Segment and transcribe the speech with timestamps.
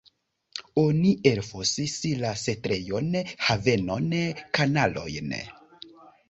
[0.83, 3.11] Oni elfosis la setlejon,
[3.49, 4.09] havenon,
[4.61, 5.37] kanalojn.